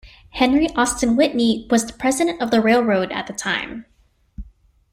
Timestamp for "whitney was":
1.15-1.85